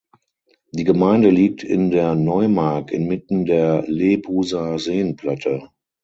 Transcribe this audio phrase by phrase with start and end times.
[0.71, 5.69] Die Gemeinde liegt in der Neumark inmitten der Lebuser Seenplatte.